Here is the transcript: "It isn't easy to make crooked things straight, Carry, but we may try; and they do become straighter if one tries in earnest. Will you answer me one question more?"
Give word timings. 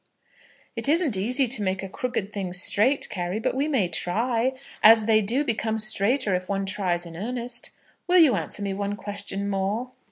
"It 0.75 0.89
isn't 0.89 1.15
easy 1.15 1.47
to 1.47 1.61
make 1.61 1.91
crooked 1.91 2.33
things 2.33 2.59
straight, 2.59 3.07
Carry, 3.09 3.39
but 3.39 3.53
we 3.53 3.67
may 3.67 3.87
try; 3.87 4.53
and 4.81 4.97
they 4.97 5.21
do 5.21 5.43
become 5.43 5.77
straighter 5.77 6.33
if 6.33 6.49
one 6.49 6.65
tries 6.65 7.05
in 7.05 7.15
earnest. 7.15 7.69
Will 8.07 8.17
you 8.17 8.33
answer 8.33 8.63
me 8.63 8.73
one 8.73 8.95
question 8.95 9.47
more?" 9.47 9.91